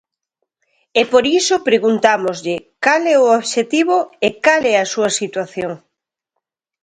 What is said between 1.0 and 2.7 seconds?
por iso preguntámoslle